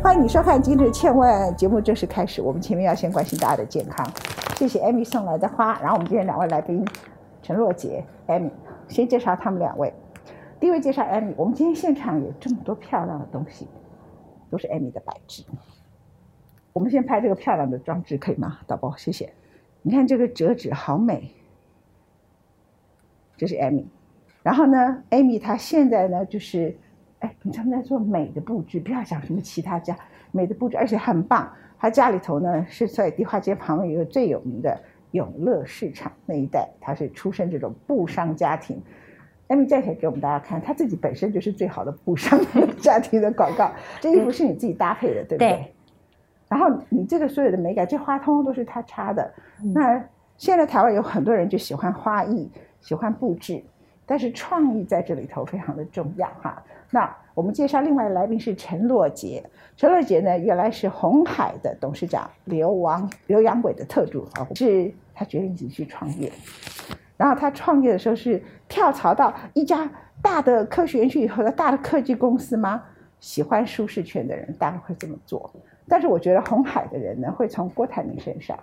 [0.00, 2.40] 欢迎你收看今日千万节目正式开始。
[2.40, 4.08] 我们前面要先关心大家的健康，
[4.56, 5.78] 谢谢 Amy 送来的花。
[5.80, 6.86] 然后我们今天两位来宾
[7.42, 8.50] 陈若杰、Amy，
[8.88, 9.92] 先介绍他们两位。
[10.60, 13.66] 第一位介绍 Amy，我们今天现场有这么多漂亮的东西，
[14.50, 15.44] 都是 Amy 的摆置。
[16.72, 18.60] 我们先拍这个漂亮的装置可以吗？
[18.68, 19.32] 导播，谢谢。
[19.82, 21.34] 你看这个折纸好美，
[23.36, 23.86] 这是 Amy。
[24.44, 26.78] 然后呢，Amy 她现在呢就是，
[27.20, 29.96] 哎，他们在做美的布置，不要讲什么其他家
[30.32, 31.50] 美的布置，而且很棒。
[31.78, 34.78] 他家里头呢是在迪化街旁边有一个最有名的
[35.12, 38.82] 永乐市场那一带，他是出身这种布商家庭。
[39.48, 42.38] Amy 站起来给我们大家看，他自己本身就是最好的布商
[42.78, 43.70] 家庭的广告。
[44.00, 45.48] 这衣服是你自己搭配的，对不对？
[45.48, 45.74] 对
[46.48, 49.32] 然后你这个所有的美感，这花通通都是他插的。
[49.74, 50.02] 那
[50.36, 52.50] 现在台湾有很多人就喜欢花艺，
[52.80, 53.62] 喜欢布置，
[54.08, 56.60] 但是创意在这里头非常的重要哈。
[56.90, 59.44] 那我们介绍另外的来宾是陈洛杰，
[59.76, 66.32] 陈洛杰呢原来是红海的董事长刘王刘阳伟的特助啊，是他决定自己去创业。
[67.18, 69.88] 然后他创业的时候是跳槽到一家
[70.22, 72.82] 大的科学园区以后的大的科技公司吗？
[73.20, 75.50] 喜欢舒适圈的人大概会这么做，
[75.88, 78.56] 但是我觉得红海的人呢，会从郭台铭身上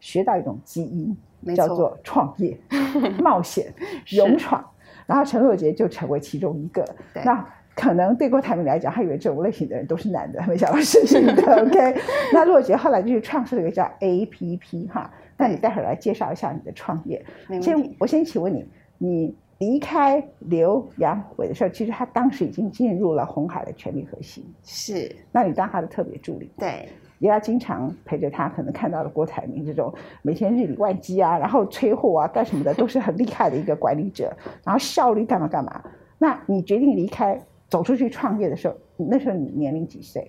[0.00, 1.16] 学到一种基因，
[1.54, 2.58] 叫做创业、
[3.22, 3.72] 冒险、
[4.10, 4.64] 勇闯。
[5.06, 6.84] 然后陈若杰就成为其中一个。
[7.14, 11.42] 对那可能对郭台铭来讲，他以为这种类型的人都是男的，没想到是女的。
[11.62, 12.00] OK，
[12.32, 15.10] 那若杰后来就是创设了一个叫 APP 哈。
[15.36, 17.24] 那你待会儿来介绍一下你的创业。
[17.62, 26.88] 先，我先请问你，你离开刘阳伟的时候，其实他当时已经进入了红海的权力核心，是那你当他的特别助理，对，
[27.20, 35.80] 也要经常陪着他，可能看到了郭台铭这种每天日理万机啊，然后催货啊干什么的，都是很厉害的一个管理者，然后效率干嘛干嘛。
[36.18, 40.28] 那你决定离开，走出去创业的时候，那时候你年龄几岁？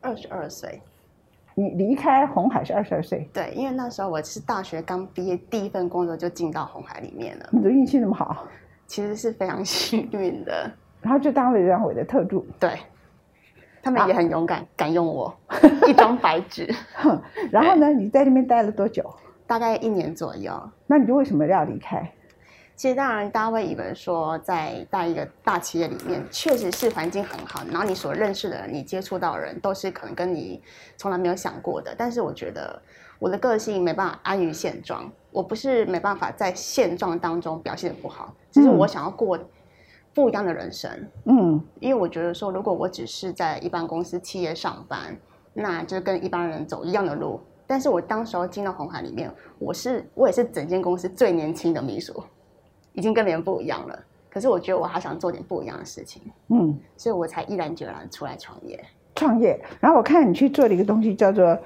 [0.00, 0.80] 二十二岁。
[1.54, 8.46] 你离开红海是二十二岁，对，因为那时候我是大学刚毕业，第一份工作就进到红海里面了，你的运气那么好，
[8.86, 10.70] 其实是非常幸运的。
[11.02, 12.46] 然后就当了刘阳伟的特助。
[12.58, 12.70] 对，
[13.82, 15.34] 他们也很勇敢，敢用我
[15.88, 17.20] 一张白纸，哼，
[17.50, 19.04] 然后呢，你在那边待了多久？
[19.46, 20.52] 大概一年左右。
[20.86, 22.12] 那你就为什么要离开？
[22.76, 30.62] 其实当然，大家会以为说，在在一个大企业里面，确实是环境很好，然后你所认识的人，你接触到的人，都是可能跟你
[30.96, 31.94] 从来没有想过的。
[31.98, 32.80] 但是我觉得
[33.18, 39.38] 我的个性没办法安于现状，我不是没办法在现状当中表现得不好，只是我想要过
[40.14, 40.90] 不一样的人生。
[41.24, 45.16] 嗯，因为我觉得说，如果我只是在一般公司企业上班，
[45.52, 47.40] 那就跟一般人走一样的路。
[47.66, 52.22] 但是我当时候进到红海里面，我是我也是整间公司最年轻的秘书，
[52.92, 53.96] 已经跟别人不一样了。
[54.28, 58.84] 可是我觉得我还想做点不一样的事情，嗯，所以我才毅然决然出来创业。
[59.14, 59.60] 创业。
[59.80, 61.56] 然后我看你去做了一个东西叫做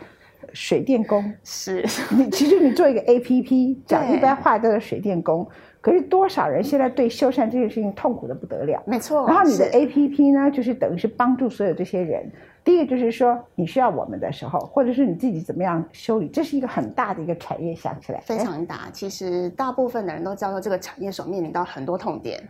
[0.52, 5.46] 水电工，是，你其实你做一个 A P P， 讲一般话叫做水电工。
[5.84, 8.82] 可是多少人现在对修缮这件事情痛苦的不得了。
[8.86, 9.26] 没错。
[9.26, 12.26] 然后你的哦是 A P P 呢，就是等于是帮助所有这些人。
[12.64, 18.88] 第一个就是说你需要我们的时候，或者是你自己怎么样修理，这是一个很大的一个产业，想起来非哎常大。
[18.94, 22.42] 其实大部分的人都知道这个产业所面临到很多痛点。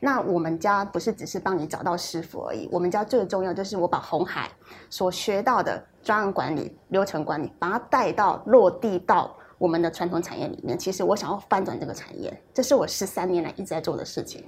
[0.00, 4.48] 那我们家不是只是帮你找到师傅而已，我们家最重要就是我把红海
[4.88, 10.78] 所学到的专案管理、流程管理，把它带到落地到我们的传统产业里面。
[10.78, 14.42] 其实我想要翻转这个产业，这是我十三年来一直在做的事情。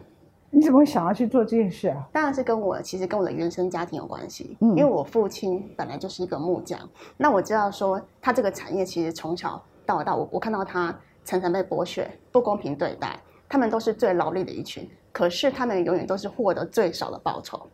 [0.48, 2.08] 你怎么会想要去做这件事啊？
[2.12, 6.80] 当然是跟我其实跟我的原生家庭有关系，嗯因为我父亲本来就是一个木匠，
[7.18, 13.18] 那我知道说他这个产业其实从小到大，我我看到他常常被剥削、不公平对待，
[13.48, 17.66] 他们都是最劳力的一群，可是他们永远都是获得最少的报酬，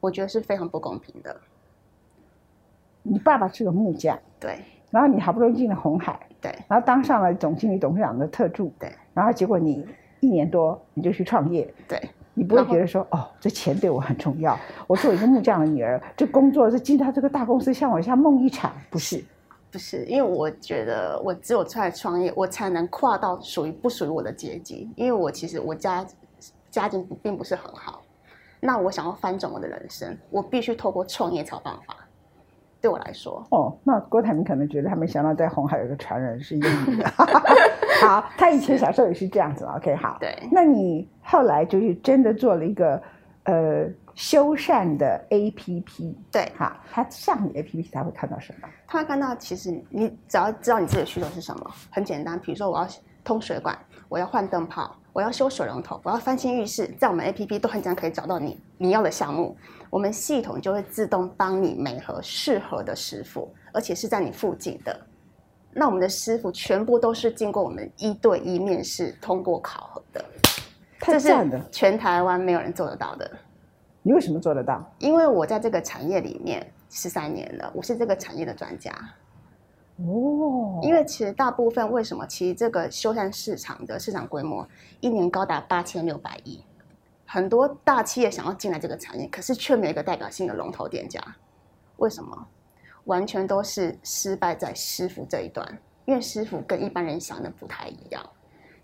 [0.00, 1.40] 我觉得是非常不公平的。
[3.02, 9.86] 你爸爸是个木匠，对然后你好不容易进了红海，对然后当上了总经理、董事长的特助，对然后结果你
[10.20, 12.00] 一年多你就去创业，对，
[12.34, 19.24] 你不会觉得说哦，这钱对我很重要，我作为一个木匠的女儿，这工作是进到这个大公司像我像梦一场，不是？
[19.72, 24.90] 不是，因为我觉得我只有出来创业，我才能跨到属于不属于我的阶级。
[24.96, 26.04] 因为我其实我家
[26.70, 28.02] 家境不并不是很好，
[28.58, 31.96] 那我想要翻转我的人生，我必须透过创业才有办法。
[32.80, 37.08] 对我来说，哦，那郭台铭可能觉得他没想到在红海有个传人是英语的。
[38.00, 39.64] 好，他以前小时候也是这样子。
[39.76, 40.16] OK，好。
[40.18, 43.02] 对那你后来就是真的做了一个
[43.44, 46.14] 呃修缮的 APP。
[46.32, 48.68] 对好，他上你的 APP 他会看到什么？
[48.86, 52.38] 他会看到，其实你只要知道你自己的需求是什么，很简单。
[52.40, 52.88] 比如说我要
[53.22, 53.78] 通水管，
[54.08, 59.54] 我要换灯泡，我要修水龙头，我要翻新浴室，在我们 A P P 都很简单可以找到你你要的项目，
[59.90, 64.98] 我们系统就会自动帮你美合适合的师傅，而且是在你附近的。
[65.72, 70.24] 那我们的师傅全部都是经过我们一对一面试通过考核的，
[70.98, 71.68] 太这是赞了！
[71.70, 73.30] 全台湾没有人做得到的。
[74.02, 74.84] 你为什么做得到？
[74.98, 78.90] 因为我在这个产业里面十三年了，我是这个产业的专家。
[79.98, 84.66] 哦，因为其实大部分为什么，其实这个修缮市场的市场规模
[85.00, 86.64] 一年高达八千六百亿，
[87.32, 91.20] 很多大企业想要进来这个产业，可是却没有一个代表性的龙头店家。
[91.98, 92.48] 为什么？
[93.04, 95.64] 完全都是失败在师傅这一段，
[96.06, 98.20] 因为师傅跟一般人想的不太一样。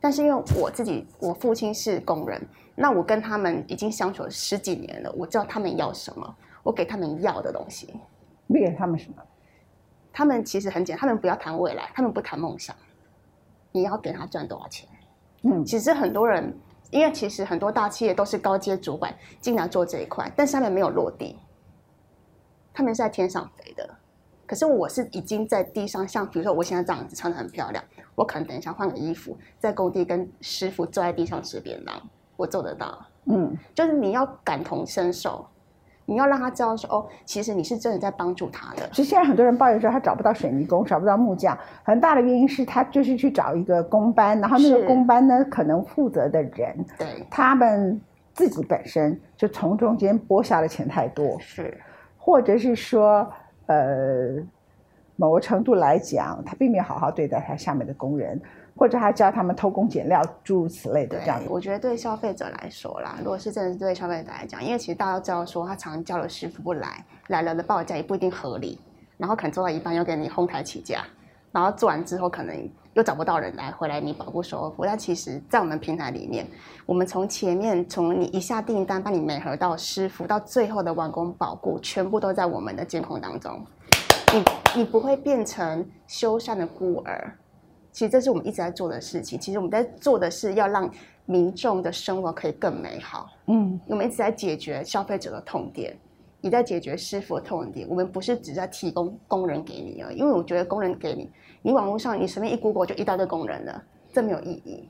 [0.01, 2.41] 但是因为我自己，我父亲是工人，
[2.77, 7.93] 那我跟他们已经相处了十几年了，我知道他们要什么，我给他们要的东西。
[8.47, 9.17] 你给他们什么？
[10.13, 12.77] 他们其实很简单，他们不要谈未来，他们不谈梦想，
[13.73, 14.89] 你要给他赚多少钱？
[15.43, 16.57] 嗯，其实很多人，
[16.91, 21.37] 因为其实很多大企业都是高阶主管进来做这一块，但是他们没有落地，
[22.73, 23.89] 他们是在天上飞的。
[24.47, 27.85] 可是我是已经在地上，像比如说我现在这样子穿的很漂亮，
[28.15, 32.01] 我可能等一下换个衣服，在工地跟师傅坐在地上吃便当，
[32.37, 33.05] 我做得到。
[33.25, 35.45] 嗯，就是你要感同身受，
[36.07, 38.89] 你要让他知道说哦，其实你是真的在帮助他的。
[38.93, 48.01] 其实现在很多人抱怨说他找不到水泥工，找不到木匠，很大的原因是他就是去找一个工班，然后那个工班呢，可能负责的人对，他们
[48.33, 51.77] 自己本身就从中间剥下的钱太多，是。
[52.19, 53.25] 或者是说，
[53.67, 54.35] 呃，
[55.17, 58.41] 某个程度来讲，他并没有好好对待他下面的工人，
[58.77, 61.47] 或者他教他们偷工减料，诸如此类的这样子。
[61.49, 68.79] 我觉得对消费者来说啦，如果是真的是对消费者来讲，因为其实大家都知道说，他常叫了师傅不来，来了的报价也不一定合理，
[69.17, 71.03] 然后可能做到一半又给你哄抬起价，
[71.51, 72.55] 然后做完之后可能
[72.93, 74.85] 又找不到人来回来你保护售后服务。
[74.85, 76.47] 但其实，在我们平台里面，
[76.85, 83.65] 我们从前面从你一下订单帮你美合到师傅，到最后的完工保护，全部都在我们的监控当中。
[84.33, 84.45] 你
[84.81, 87.37] 你不会变成修缮的孤儿。
[87.93, 89.39] 其实这是我们一直在做的事情。
[89.41, 90.91] 其实我们在做的是要让
[91.25, 93.31] 民众的生活可以更美好。
[93.47, 95.97] 嗯，我们一直在解决消费者的痛点，
[96.43, 97.89] 也在解决师傅的痛点。
[97.89, 101.31] 我们不是只在提供工人给你而已，因为我觉得工人给你，
[101.63, 103.83] 你网络上你随便一 Google 就一大堆工人了，
[104.13, 104.89] 这没有意义。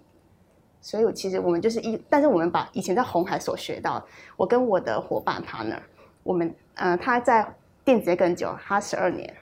[0.81, 4.05] 所以我其实我们就是一，但是我们把以前在红海所学到，
[4.37, 5.79] 我跟我的伙伴 partner，
[6.23, 7.47] 我们呃他在
[7.87, 9.33] 电子业更久，他十二年，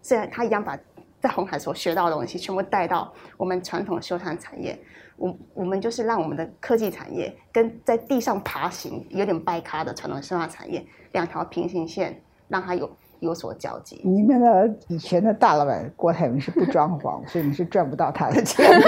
[0.00, 0.78] 虽然他一样把
[1.20, 4.78] 在红海所学到的东西全部带到我们传统的修缮产业，
[5.16, 12.16] 我我们就是让我们的科技产业跟在地上爬行有点掰咖的传统修缮产业两条平行线，
[12.46, 12.88] 让它有
[13.18, 14.00] 有所交集。
[14.04, 18.86] 你们的以前的大老板郭台铭是不装潢， 所以你是赚不到他的钱的。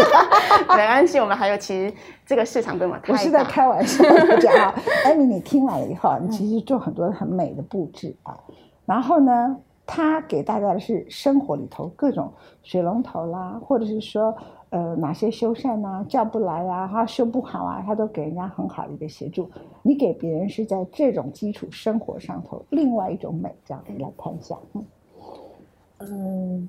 [0.69, 1.93] 没关系，我们还有其实
[2.25, 4.73] 这个市场规模太大，我是在开玩笑的讲啊。
[5.05, 8.39] 艾米，你听完了以后，你其实做很多很美的布置啊。
[8.85, 9.57] 然后呢，
[9.87, 12.33] 他给大家的是生活里头各种
[12.63, 14.35] 水龙头啦，或者是说
[14.71, 19.51] 呃哪些修缮啊叫不来啊，他修不好啊，他都给人家很好的一个协助。
[19.83, 24.57] 你给别人是在这种基础生活上头另外一种美，这样子来看一下。
[24.75, 24.85] 嗯
[26.05, 26.69] 嗯，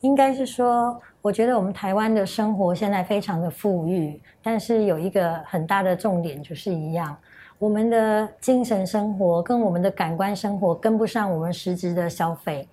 [0.00, 7.14] 应该是说，我觉得我们台湾的生活现在非常的富裕，但是有一个很大的重点就是一样，
[7.60, 12.66] 我们的精神生活跟我们的感官生活跟不上我们实质的消费。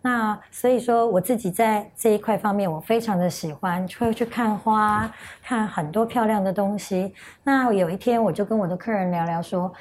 [0.00, 5.08] 那所以说，我自己在这一块方面，我非常的喜欢，会去看花，
[5.44, 7.14] 看很多漂亮的东西。
[7.44, 9.72] 那有一天，我就跟我的客人聊聊说，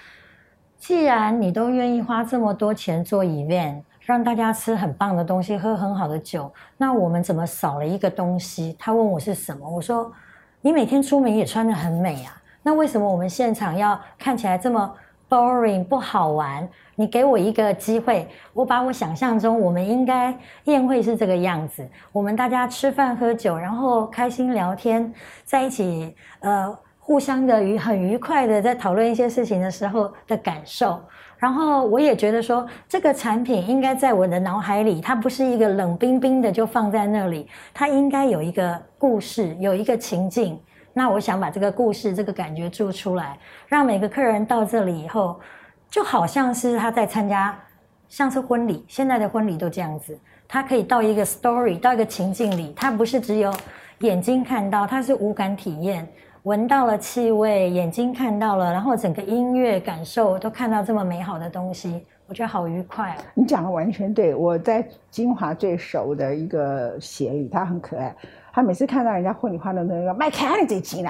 [0.78, 8.76] 既然你都愿意花这么多钱做 event，让大家吃很棒的东西，喝很好的酒，那我们怎么少了一个东西？
[8.78, 10.14] 他问我是什么，我说
[10.62, 14.94] 你每天出门也穿得很美啊，那为什么我们现场要看起来这么
[15.30, 16.68] boring 不好玩？
[16.96, 25.14] 你给我一个机会，我把我想象中我们应该宴会是这个样子，我们大家吃饭喝酒，然后开心聊天，
[25.44, 26.78] 在一起呃。
[27.04, 31.02] 互相的愉很愉快的在讨论一些事情的时候的感受，
[31.36, 40.58] 然后我也觉得说这个产品应该在我的脑海里，它不是一个冷冰冰的就放在那里，它应该有一个故事，有一个情境。
[40.94, 45.40] 那我想把这个故事、这个感觉做出来，让每个客人到这里以后，
[45.90, 47.58] 就好像是他在参加，
[48.10, 50.18] 像是婚礼，现在的婚礼都这样子，
[50.48, 53.54] 他可以到一个 story，到一个情境里，他不是只有
[54.00, 56.08] 眼睛看到，他是无感体验。
[56.44, 63.16] 闻到了气味，眼睛看到了，然后整个音乐感受都看到这么美好的东西，我觉得好愉快。
[63.36, 68.16] 你讲的完全对，我在金华最熟的一个协理，他很可爱，
[68.52, 71.10] 他每次看到人家婚礼花的那个卖开了这集呢，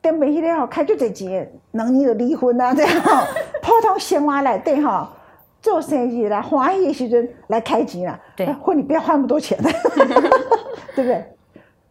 [0.00, 3.24] 等每迄个吼开就这钱，能你就离婚啊，这样吼，
[3.62, 5.10] 普通生活来对哈。
[5.62, 8.20] 做生意啦，欢喜的时阵来开钱啦。
[8.36, 9.70] 对哎婚礼不要花那么多钱的，
[10.94, 11.24] 对不对？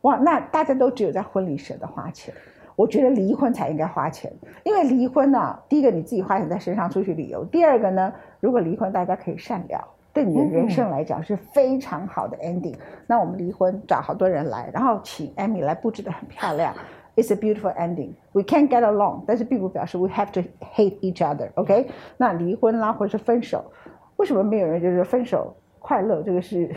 [0.01, 2.31] 哇，那大家都只有在婚礼舍得花钱，
[2.75, 4.31] 我觉得离婚才应该花钱，
[4.63, 9.87] 因为离婚呢、第一个你自己花钱在身上出去旅游，第二个呢，如果离婚大家可以善了。
[10.13, 12.75] 对你的人生来讲是非常好的 ending。
[13.07, 16.73] 那我们离婚找好多人来，然后请 Amy 来布置的很漂亮。
[17.15, 18.13] It's a beautiful ending.
[18.31, 20.41] We can't get along，但是并不表示 we have to
[20.75, 21.49] hate each other.
[21.55, 21.87] OK？
[22.17, 23.65] 那离婚啦，或者是分手，
[24.17, 26.23] 为什么没有人就是分手快乐？
[26.23, 26.69] 这个是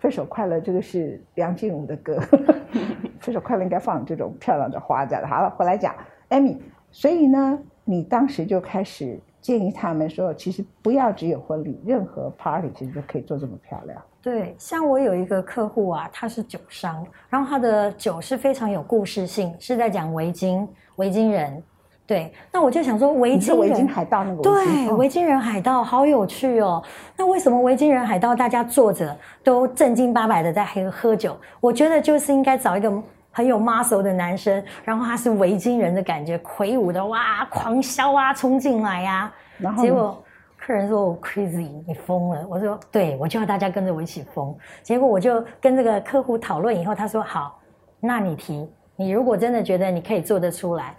[0.00, 2.18] 分手快乐，这个是梁静茹的歌。
[3.20, 5.24] 分手快乐应该放这种漂亮的花在。
[5.24, 5.94] 好了，回来讲
[6.30, 6.58] Amy。
[6.90, 14.02] 所以呢，你当时就开始建议他们说，其实不要只有婚礼，任何 party 其实都可以做这么漂亮。
[14.22, 21.62] 对，像我有一个客户啊，他是酒商，然后他的酒是非常有故事性，是在讲维京维京人。
[22.06, 26.82] 对，那我就想说，维京人维京海盗那个对，哦维京人海盗好有趣哦。
[27.14, 31.36] 那为什么维京人海盗大家坐着都正经八百的在喝喝酒？
[31.60, 32.90] 我觉得就是应该找一个
[33.36, 40.24] 很有 muscle 的男生，然后他是维京人的感觉，魁梧的哇，狂笑啊，冲进来呀、然后呢结果
[40.56, 42.46] 客人说我 crazy，你疯了。
[42.48, 44.56] 我说对，我就要大家跟着我一起疯。
[44.84, 47.60] 结果我就跟这个客户讨论以后，他说好，
[47.98, 50.94] 那你提，你如果真的觉得你可以做得出来，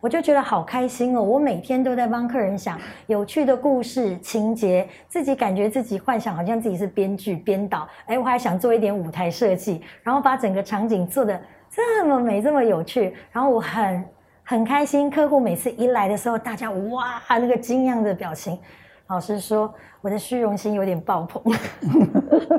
[0.00, 1.22] 我就觉得好开心哦。
[1.22, 2.78] 我每天都在帮客人想
[3.08, 11.38] 有趣的故事情节，自己感觉自己幻想好像自己是编剧编导，哎，我还想做一点舞台设计，然后把整个场景做的
[11.70, 14.04] 这么美，这么有趣，然后我很。
[14.42, 18.58] 很开心，客户每次一来的时候，大家哇那个惊讶的表情，
[19.06, 21.40] 老实说，我的虚荣心有点爆棚。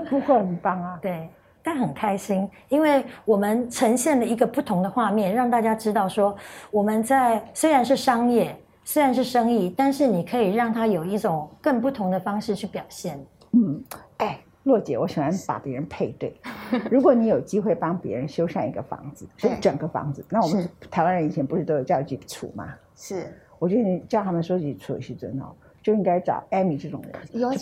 [0.10, 0.98] 不过很棒啊。
[1.04, 1.30] 对，
[1.62, 6.34] 但很开心，因为我们呈现了一个不同的画面，让大家知道说，
[6.72, 13.20] 我们在虽然是商业，虽然是生意，但是你可以让它有一种更不同的方式去表现。
[13.52, 13.84] 嗯，
[14.20, 16.34] 哎，洛姐，我喜欢把别人配对。
[16.90, 22.74] 如果你有机会帮别人修缮一个房子，是对整个房子，那我们台湾人以前不是都有叫几处吗？
[22.96, 23.26] 是
[23.60, 25.54] 我觉得你叫他们说几处是真的哦，
[25.84, 27.12] 就应该找 Amy 这种人，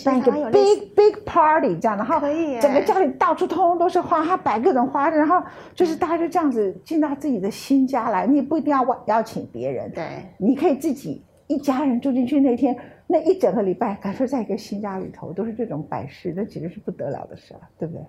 [0.04, 2.20] 办一个 big big party 这样，然后
[2.60, 5.42] 整个家里到处通通都是花，他摆各种花，然后
[5.74, 10.04] 就是大家就这样子进到自己的新家来，你也不一定要邀邀请别人，对，
[10.38, 12.76] 你可以自己一家人住进去那天，
[13.08, 18.02] 那一整个礼拜感受在一个新家里头都是这种摆饰，那简直是不得了的事了，对不对？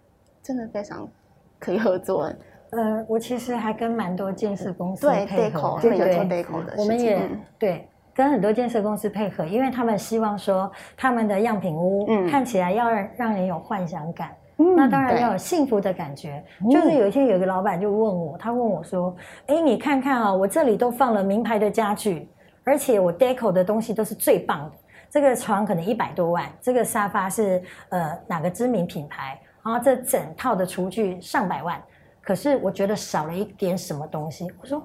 [0.44, 1.10] 真的非常
[1.58, 2.32] 可以合作。
[2.70, 14.30] 呃，我其实还跟蛮多建设公司对配合们有做对 deco 的，我们也、嗯对跟很多建设公司配合，因为他们希望说他们的样品屋嗯看起来要让让人有幻想感。
[14.58, 16.44] 嗯那当然要有幸福的感觉。
[16.64, 19.16] 哦就是有一天有一个老板就问我，他问我说
[19.48, 22.28] ：“哎，你看看啊，我这里都放了名牌的家具，
[22.63, 24.72] 而且我 deco 的东西都是最棒的。
[25.10, 31.82] 这个床可能一百多万，这个沙发是呃哪个知名品牌，然后这整套的厨具上百万。
[32.22, 34.48] 可是我觉得少了一点什么东西。
[34.62, 34.82] 我说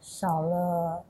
[0.00, 1.04] 少了。”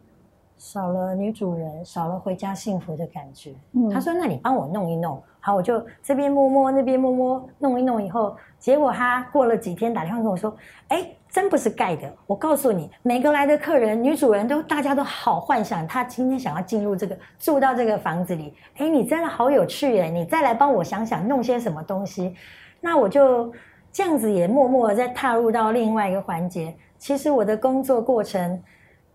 [0.59, 3.55] 少了女主人，少了回家幸福的感觉。
[3.75, 10.53] 嗯他说：“那你帮我弄一弄。”好，我就这边摸摸，那边摸摸，弄一弄以后，结果他过了几天打电话跟我说
[10.91, 12.13] ：“哎，真不是盖的。
[12.27, 18.55] 我告诉你，每个来的客人，女主人都大家都好幻想，他今天想要进入这个住到这个房子里。
[18.77, 20.05] 哎，你真的好有趣耶！
[20.05, 22.35] 你再来帮我想想弄些什么东西。
[22.81, 23.53] 那我就
[23.93, 26.75] 这样子也默默的再踏入到另外一个环节。
[26.99, 28.63] 其实我的工作过程。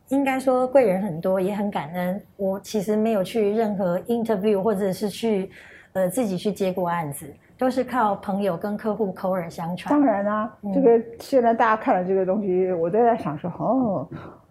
[0.10, 2.22] 应该说贵人很多，也很感恩。
[2.36, 5.50] 我其实没有去任何 interview，或者是去
[5.94, 9.94] 呃自己去接过案子，都是靠朋友跟客户口耳相传。
[9.94, 14.08] 当然啊，这个现在大家看了这个东西，我都在想说，哦，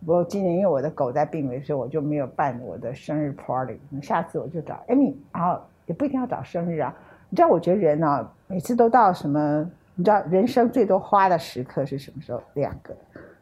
[0.06, 3.78] 我今年因为我的狗在病危，所以我就没有办我的生日 party。
[3.90, 6.94] 那下次我就找 Amy，然后也不一定要找生日啊。
[7.28, 9.70] 你知道，我觉得人啊，每次都到什么？
[9.94, 12.42] 你知道，人生最多花的时刻是什么时候？
[12.54, 12.96] 两个，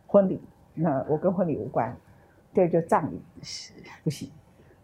[0.06, 0.40] 婚礼。
[0.74, 1.94] 那我跟婚礼无关。
[2.52, 4.28] 第二就葬礼是不行，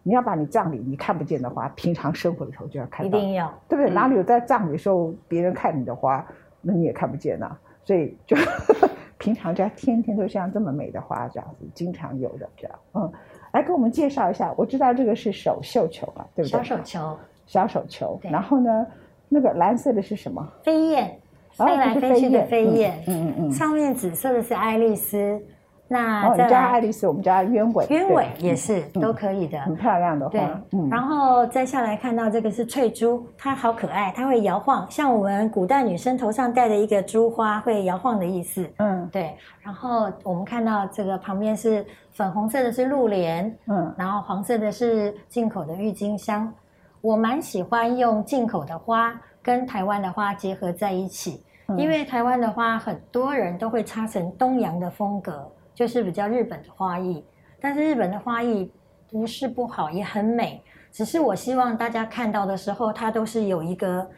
[0.06, 3.52] 你要把你葬礼你看不见的花，平常生活的时候就要看到，一定要。
[3.68, 3.92] 对不对？
[3.92, 3.94] 嗯。
[3.94, 6.24] 哪里有在葬礼的时候别人看你的花，
[6.62, 8.36] 那你也看不见呐、所以就
[9.18, 12.78] 平常家天天都像这么美的花这样子，经常有的这样。
[12.94, 13.12] 嗯，
[13.52, 16.52] 来给我们介绍一下，我知道这个是手绣球嘛，对不对？
[16.52, 17.18] 小手球。
[17.48, 18.86] 小手球，然后呢，
[19.28, 20.48] 那个蓝色的是什么？
[20.62, 21.18] 飞燕，
[21.56, 23.02] 哦飞来飞去的飞燕。
[23.08, 25.40] 嗯嗯嗯，上面紫色的是爱丽丝，
[25.88, 27.86] 那哦，你再来叫它爱丽丝，我们家鸢尾。
[27.86, 29.60] 鸢尾也是嗯都可以的。
[29.60, 30.38] 很漂亮的花。，
[30.72, 38.68] 嗯，然后再下来看到这个是翠珠，它好可爱，它会摇晃，像我们古代女生头上戴的一个珠花会摇晃的意思。
[38.78, 46.52] 嗯对，然后我们看到这个旁边是粉红色的是露莲，嗯然后黄色的是进口的郁金香。
[47.00, 57.24] 我蛮喜欢用进口的花跟台湾的花结合在一起，嗯因为台湾的花很多人都会插成东洋的风格，就是比较日本的花艺。
[57.60, 58.68] 但是日本的花艺
[59.08, 64.10] 不是不好，也很美，只是我希望大家看到的时候，它都是有一个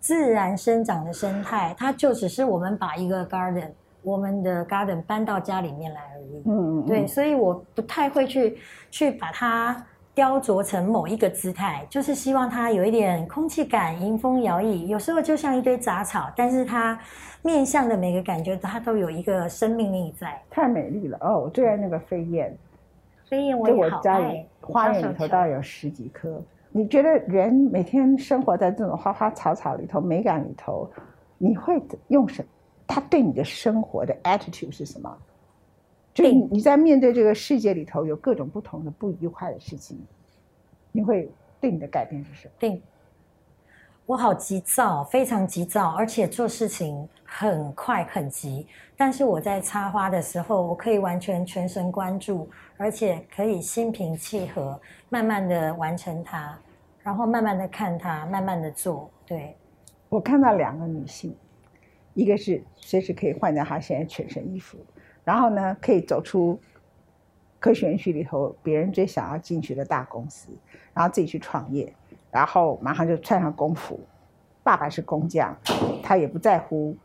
[0.00, 3.70] 自然生长的生态，它就只是我们把一个 garden，
[4.02, 6.42] 我们的 garden 搬到家里面来而已。
[6.46, 8.58] 嗯嗯，对，所以我不太会去
[8.90, 14.84] 去把它雕琢成某一个姿态，就是希望它有一点空气感，迎风摇曳。
[14.86, 16.98] 有时候就像一堆杂草，但是它
[17.40, 20.38] 面向的每个感觉，它都有一个生命力在。
[20.50, 21.40] 太美丽了哦！
[21.40, 22.54] 我最爱那个飞燕，
[23.26, 24.02] 飞燕我就也好
[24.60, 26.42] 花园里头大概有十几棵。
[26.70, 30.90] 你觉得人每天生活在这种花花草草里头、美感里头，
[31.38, 32.44] 你会用什？
[32.86, 35.16] 他对你的生活的 attitude 是什么？
[36.14, 39.98] 就是你你在面对这个世界里头有各种不同的不愉快的事情，
[40.90, 42.54] 你会对你的改变是什么？
[42.58, 42.82] 定。
[44.04, 48.66] 我好急躁，非常急躁，而且做事情很快很急。
[48.96, 54.78] 但是我在插花的时候，我可以完全全神贯注，而且可以心平气和，
[55.08, 56.58] 慢慢的完成它，
[57.02, 59.08] 然后慢慢的看它，慢慢的做。
[59.24, 59.56] 对，
[60.08, 61.34] 我看到两个女性，
[62.12, 64.76] 一个是随时可以换掉她现在全身衣服，
[65.24, 66.60] 然后呢可以走出
[67.58, 70.48] 科学园区里头别人最想要进去的大公司，
[70.92, 71.94] 然后自己去创业，
[72.30, 74.00] 然后马上就穿上工服。
[74.64, 75.56] 爸爸是工匠，
[76.04, 76.96] 他也不在乎，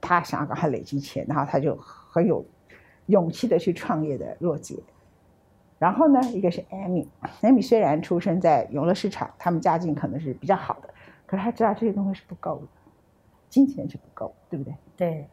[0.00, 2.44] 他想要赶快累积钱，然后他就很有
[3.06, 4.76] 勇气的去创业的若姐。
[5.78, 10.88] 然后呢，一个是 Amy，Amy 虽然出生在永乐市场，他们家境可能是比较好的，
[11.26, 12.66] 可是他知道这些东西是不够的，
[13.48, 14.74] 金钱是不够，对不对？
[14.96, 15.28] 对，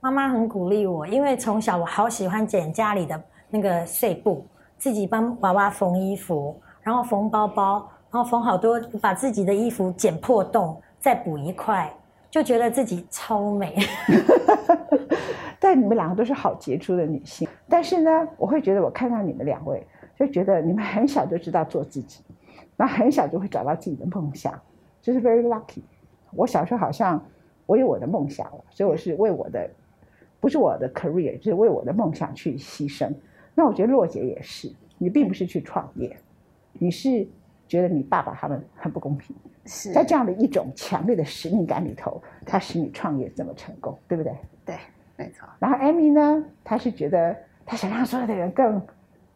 [0.00, 11.92] 妈妈很鼓励我，因为从小我好喜欢剪家里的那个碎布，自己帮娃娃缝衣服，然后缝包包，然后缝好多，把自己的衣服剪破洞，再补一块，
[12.30, 13.76] 就觉得自己超美。
[15.58, 19.84] 但你们两个都是好杰出的女性，但是呢，我会觉得我看到你们两位，
[20.16, 22.22] 就觉得你们很小就知道做自己，
[22.76, 24.54] 然后很小就会找到自己的梦想，
[25.02, 25.82] 就是 very lucky。
[26.30, 27.20] 我小时候好像
[27.66, 29.68] 我有我的梦想了，所以我是为我的
[30.40, 33.12] 不是我的 career，就是为我的梦想去牺牲。
[33.54, 36.16] 那我觉得洛姐也是，你并不是去创业，
[36.74, 37.26] 你是
[37.66, 39.34] 觉得你爸爸他们很不公平，
[39.66, 44.32] 是在这样的一种强烈的使命感里头，他使你创业这么成功，对不对？
[44.64, 44.76] 对，
[45.16, 48.80] 没错，然后艾米呢，她是觉得她想让所有的人更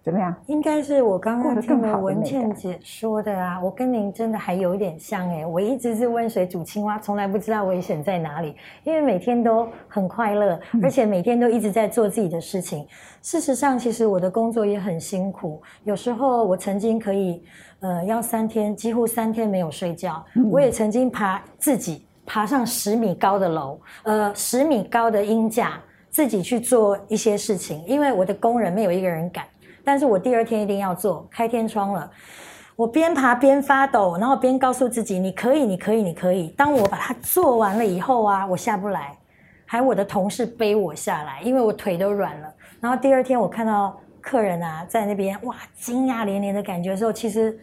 [0.03, 0.35] 怎么样？
[0.47, 12.85] 应该是我刚刚听了文倩姐说的啊，我跟您真的还有一点像哎，我一直是温水煮青蛙，从来不知道危险在哪里，因为每天都很快乐，嗯而且每天都一直在做自己的事情。
[13.23, 17.41] 事实上，其实我的工作也很辛苦，有时候我曾经可以，
[17.79, 20.25] 呃，要三天，几乎三天没有睡觉。
[20.35, 29.45] 嗯我也曾经爬自己爬上十米高的楼，呃，十米高的鹰架，自己去做一些事情，因为我的工人没有一个人敢。
[29.85, 32.11] 但是我第二天一定要做，开天窗了。
[32.75, 39.17] 我边爬边发抖，然后边告诉自己：“你可以，你可以，你可以。”当我把它做完了以后啊，我下不来，
[39.67, 42.53] 还有我的同事背我下来，因为我腿都软了。
[42.81, 47.57] 然后第二天我看到客人啊在那边哇惊讶连连的感觉的时候，其实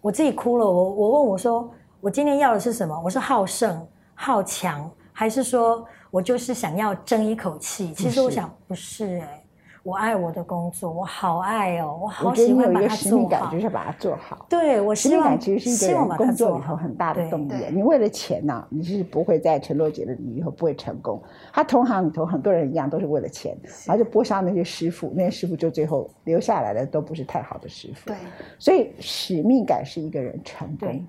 [0.00, 0.66] 我自己哭了。
[0.66, 3.00] 我我问我说：“我今天要的是什么？
[3.04, 9.39] 我是好胜、好强，还是说我就是想要争一口气？”其实我想不是哎、
[9.84, 13.60] 我爱我的工作，我好爱哦，我我好喜欢把它一个使命感，就。
[13.60, 14.46] 是把它做好。
[14.48, 16.74] 对，我使命希望感其实是一个人工作里头。
[16.74, 17.52] 很大的对动力。
[17.70, 21.22] 你为了钱呐、你是不会在陈洛姐的领域以后不会成功。
[21.52, 23.54] 他同行里头很多人一样都是为了钱，
[23.86, 28.06] 然后就剥杀那些师傅，那些师傅就最后留下来的都不是太好的师傅。
[28.06, 28.16] 对，
[28.58, 31.06] 所以使命感是一个人成功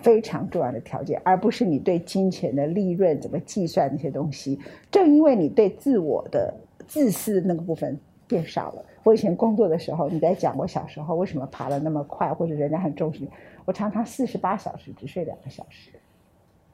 [0.00, 4.58] 非常重要的条件，而不是你对金钱的利润怎么计算那些东西。
[4.90, 6.54] 正因为你对自我的
[6.86, 8.84] 自私那个部分变少了。
[9.02, 13.26] 我以前工作的时候，你在讲我小时候为什么爬得那么快，或者人家很重视，
[13.64, 15.90] 我常常四十八小时只睡两个小时，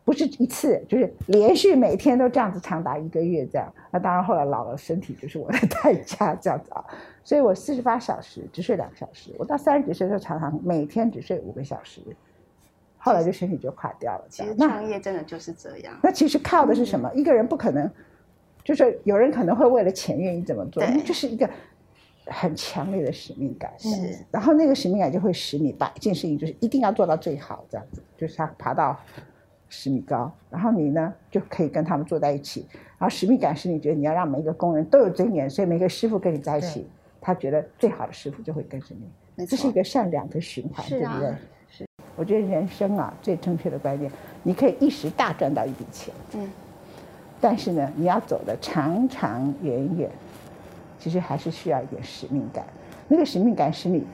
[0.04, 3.72] 不是一次，就是连续每天都这样子，长达一个月这样。
[3.90, 6.84] 那当然后来老了，身体就是我的 代价这样子啊。
[7.24, 12.00] 所以我四十八小时只睡两个小时，我到三十几岁的时候常常每天只睡五个小时。
[13.00, 14.24] 后来就身体就垮掉了。
[14.28, 15.94] 其实创业真的就是这样。
[16.02, 17.10] 那其实靠的是什么？
[17.14, 17.88] 一个人不可能
[18.68, 21.48] 就是有人可能会为了钱愿意这么做，就是一个
[22.26, 23.72] 很强烈的使命感。
[23.78, 23.88] 是
[24.30, 28.94] 然后那个使命感就会使你把一件事情就是一定要做到最好，这样子，就是他爬到
[29.70, 32.66] 十米高，然后你呢就可以跟他们坐在一起，
[32.98, 36.86] 然后使命感是你觉得你要让每一个工人都有尊严，所以每个师傅跟你在一起，
[37.22, 38.94] 他觉得最好的师傅就会跟着
[39.34, 41.34] 你，这是一个善良的循环，对不对？
[41.70, 41.86] 是。
[42.16, 46.50] 我觉得人生啊最正确的观念，你可以一时大赚到一笔钱，嗯，
[47.40, 50.10] 但是呢，你要走的长长远远，
[50.98, 52.64] 其实还是需要一点使命感。
[53.06, 54.04] 那个使命感使你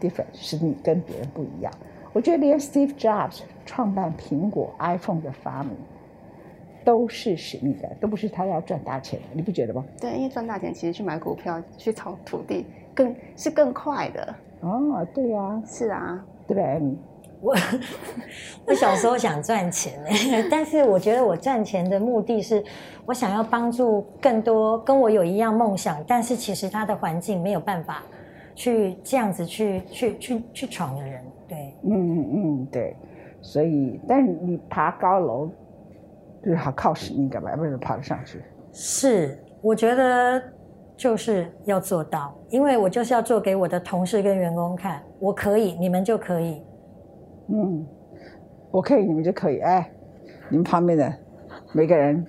[0.00, 1.72] different，使你跟别人不一样。
[2.12, 5.72] 我觉得连 Steve Jobs 创办苹果 iPhone 的发明，
[6.84, 9.84] 都是使命感，都不是他要赚大钱的，你不觉得吗？
[10.00, 14.34] 对，因为赚大钱其实去买股票、去炒土地更是更快的。
[14.60, 16.96] 哦，对呀、是啊，对不对？
[17.40, 17.56] 你我
[18.66, 20.08] 我小时候想赚钱呢，
[20.50, 22.62] 但是我觉得我赚钱的目的是，
[23.06, 28.02] 我想要帮助更多跟我有一样梦想，但是其实他的环境没有办法
[28.54, 31.24] 去这样子去去去去闯的人。
[31.48, 32.96] 对，嗯嗯，对，
[33.40, 35.48] 所以，但是你爬高楼，
[36.44, 38.40] 就是好靠使命感吧，不是爬得上去。
[38.72, 40.40] 是我觉得
[40.96, 46.62] 就是要做到，因为我就是要做给我的同事跟员工看，我可以，你们就可以。
[47.50, 47.84] 嗯，
[48.70, 49.58] 我可以，你们就可以。
[49.58, 49.90] 哎，
[50.48, 51.12] 你们旁边的
[51.72, 52.24] 每个人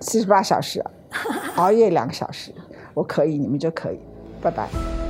[0.00, 0.82] 四十八小时，
[1.56, 2.52] 熬夜两个小时，
[2.94, 4.00] 我可以，你们就可以。
[4.40, 5.03] 拜拜。